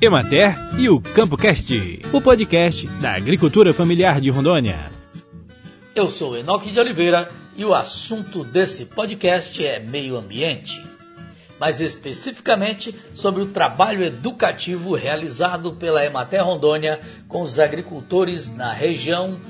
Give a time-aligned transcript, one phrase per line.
[0.00, 4.92] Emater e o CampoCast, o podcast da agricultura familiar de Rondônia.
[5.92, 10.86] Eu sou Enoque de Oliveira e o assunto desse podcast é meio ambiente,
[11.58, 19.40] mais especificamente sobre o trabalho educativo realizado pela Emater Rondônia com os agricultores na região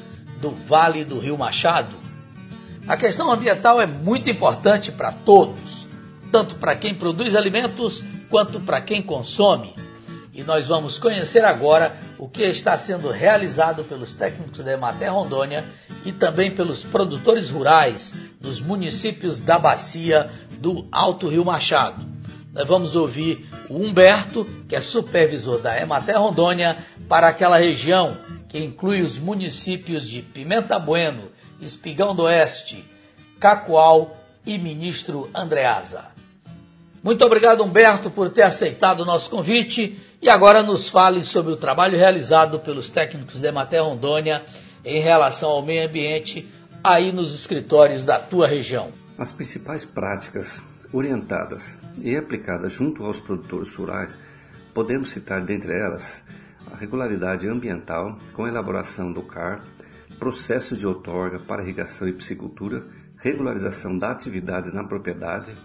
[0.41, 1.95] do Vale do Rio Machado.
[2.87, 5.87] A questão ambiental é muito importante para todos,
[6.33, 9.75] tanto para quem produz alimentos quanto para quem consome.
[10.39, 15.65] E nós vamos conhecer agora o que está sendo realizado pelos técnicos da Emater Rondônia
[16.05, 22.07] e também pelos produtores rurais dos municípios da bacia do Alto Rio Machado.
[22.53, 28.17] Nós vamos ouvir o Humberto, que é supervisor da Emater Rondônia para aquela região,
[28.49, 32.89] que inclui os municípios de Pimenta Bueno, Espigão do Oeste,
[33.41, 36.17] Cacoal e Ministro Andreasa.
[37.09, 41.57] Muito obrigado, Humberto, por ter aceitado o nosso convite e agora nos fale sobre o
[41.57, 44.45] trabalho realizado pelos técnicos da Emater Rondônia
[44.85, 46.47] em relação ao meio ambiente
[46.85, 48.93] aí nos escritórios da tua região.
[49.17, 50.61] As principais práticas
[50.93, 54.19] orientadas e aplicadas junto aos produtores rurais,
[54.75, 56.23] podemos citar dentre elas
[56.71, 59.65] a regularidade ambiental com elaboração do CAR,
[60.19, 65.57] processo de outorga para irrigação e piscicultura, regularização da atividade na propriedade,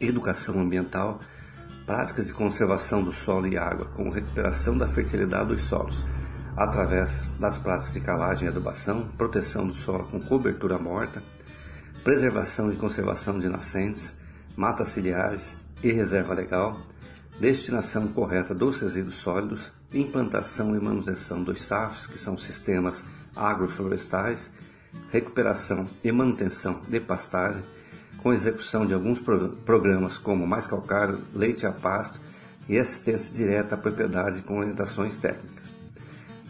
[0.00, 1.20] educação ambiental,
[1.86, 6.04] práticas de conservação do solo e água, com recuperação da fertilidade dos solos,
[6.56, 11.22] através das práticas de calagem e adubação, proteção do solo com cobertura morta,
[12.02, 14.16] preservação e conservação de nascentes,
[14.56, 16.80] matas ciliares e reserva legal,
[17.38, 24.50] destinação correta dos resíduos sólidos, implantação e manutenção dos SAFs, que são sistemas agroflorestais,
[25.10, 27.62] recuperação e manutenção de pastagem,
[28.26, 29.20] com execução de alguns
[29.64, 32.20] programas como Mais Calcário, Leite a Pasto
[32.68, 35.64] e assistência direta à propriedade com orientações técnicas.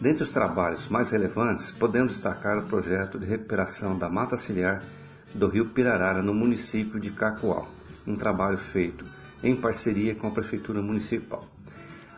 [0.01, 4.81] Dentre os trabalhos mais relevantes, podemos destacar o projeto de recuperação da mata ciliar
[5.35, 7.67] do rio Pirarara no município de Cacoal,
[8.07, 9.05] um trabalho feito
[9.43, 11.45] em parceria com a Prefeitura Municipal.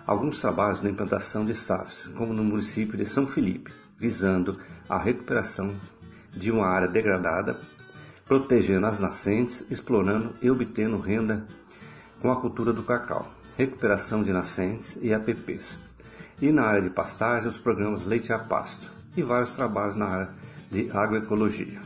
[0.07, 4.57] Alguns trabalhos na implantação de SAFs, como no município de São Felipe, visando
[4.87, 5.75] a recuperação
[6.33, 7.59] de uma área degradada
[8.29, 11.47] protegendo as nascentes, explorando e obtendo renda
[12.21, 15.79] com a cultura do cacau, recuperação de nascentes e APPs.
[16.39, 20.29] E na área de pastagem, os programas Leite a Pasto e vários trabalhos na área
[20.69, 21.81] de agroecologia.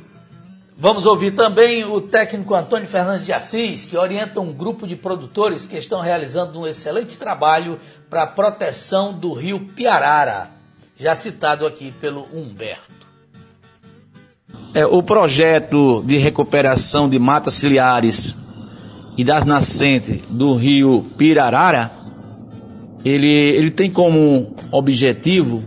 [0.78, 5.66] Vamos ouvir também o técnico Antônio Fernandes de Assis, que orienta um grupo de produtores
[5.66, 10.52] que estão realizando um excelente trabalho para a proteção do rio Piarara,
[10.98, 13.03] já citado aqui pelo Humberto.
[14.73, 18.35] É, o projeto de recuperação de matas ciliares
[19.16, 21.91] e das nascentes do rio Pirarara,
[23.06, 25.63] ele, ele tem como objetivo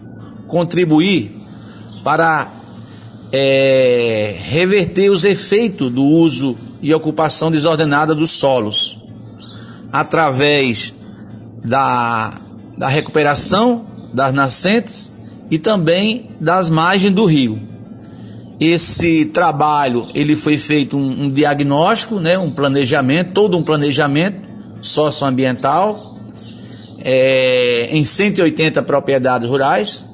[0.48, 1.36] contribuir
[2.02, 2.48] para
[3.32, 8.98] é, reverter os efeitos do uso e ocupação desordenada dos solos,
[9.92, 10.92] através
[11.64, 12.40] da,
[12.76, 15.12] da recuperação das nascentes
[15.48, 17.75] e também das margens do rio.
[18.58, 24.46] Esse trabalho ele foi feito um, um diagnóstico, né, um planejamento, todo um planejamento
[24.80, 25.98] socioambiental
[27.00, 30.04] é, em 180 propriedades rurais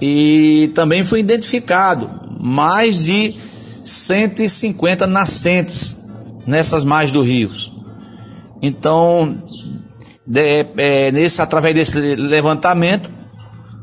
[0.00, 3.34] e também foi identificado mais de
[3.84, 5.96] 150 nascentes
[6.46, 7.50] nessas margens do rio.
[8.60, 9.42] Então,
[10.26, 13.10] de, é, nesse, através desse levantamento,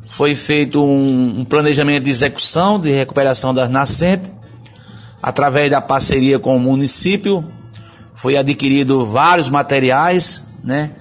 [0.09, 4.31] foi feito um, um planejamento de execução de recuperação das nascentes,
[5.21, 7.45] através da parceria com o município,
[8.15, 10.91] foi adquirido vários materiais, né?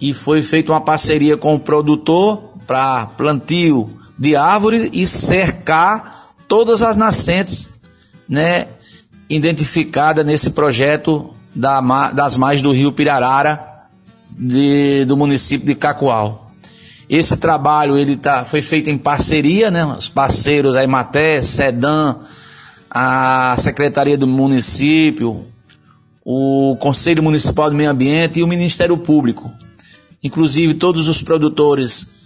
[0.00, 6.82] E foi feita uma parceria com o produtor para plantio de árvores e cercar todas
[6.82, 7.68] as nascentes,
[8.28, 8.68] né?
[9.28, 11.80] Identificada nesse projeto da,
[12.10, 13.80] das margens do rio Pirarara,
[14.30, 16.41] de, do município de Cacoal.
[17.08, 19.84] Esse trabalho ele tá, foi feito em parceria, né?
[19.84, 22.20] Os parceiros, a Ematé, Sedan,
[22.90, 25.46] a Secretaria do Município,
[26.24, 29.50] o Conselho Municipal do Meio Ambiente e o Ministério Público.
[30.22, 32.22] Inclusive, todos os produtores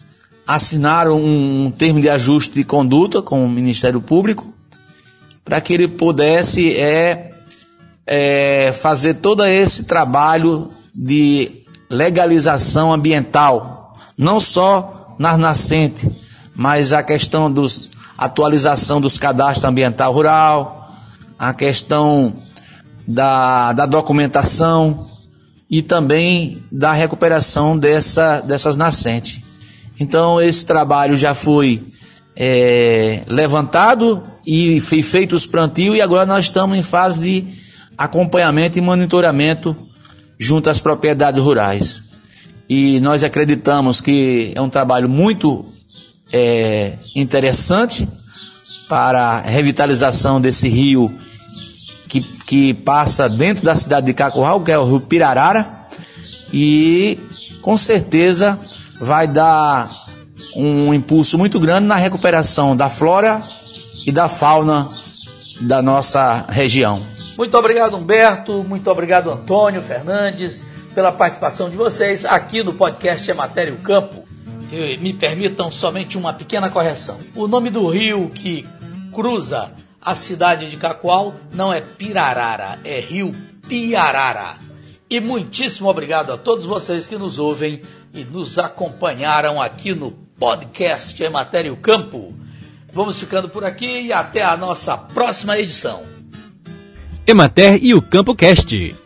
[0.47, 4.53] assinaram um termo de ajuste de conduta com o Ministério Público
[5.45, 7.33] para que ele pudesse é,
[8.07, 13.76] é, fazer todo esse trabalho de legalização ambiental
[14.17, 16.09] não só nas nascentes,
[16.55, 20.97] mas a questão dos atualização dos cadastros ambiental rural,
[21.39, 22.35] a questão
[23.07, 25.07] da, da documentação
[25.71, 29.43] e também da recuperação dessa, dessas nascentes.
[29.99, 31.87] Então esse trabalho já foi
[32.35, 37.47] é, levantado e foi feito os plantios e agora nós estamos em fase de
[37.97, 39.77] acompanhamento e monitoramento
[40.39, 42.03] junto às propriedades rurais.
[42.69, 45.65] E nós acreditamos que é um trabalho muito
[46.33, 48.09] é, interessante
[48.89, 51.13] para a revitalização desse rio
[52.09, 55.87] que, que passa dentro da cidade de Cacurral, que é o rio Pirarara,
[56.53, 57.19] e
[57.61, 58.59] com certeza
[59.01, 60.07] vai dar
[60.55, 63.41] um impulso muito grande na recuperação da flora
[64.07, 64.89] e da fauna
[65.61, 67.03] da nossa região.
[67.37, 68.65] Muito obrigado, Humberto.
[68.65, 70.65] Muito obrigado, Antônio Fernandes,
[70.97, 74.27] pela participação de vocês aqui no podcast Ematério Campo.
[74.73, 77.19] E me permitam somente uma pequena correção.
[77.35, 78.67] O nome do rio que
[79.13, 83.35] cruza a cidade de Cacoal não é Pirarara, é Rio
[83.69, 84.57] Piarara.
[85.11, 87.83] E muitíssimo obrigado a todos vocês que nos ouvem
[88.15, 92.35] e nos acompanharam aqui no podcast Ematério Campo.
[92.91, 96.05] Vamos ficando por aqui e até a nossa próxima edição.
[97.27, 99.06] Emater e o Campo Cast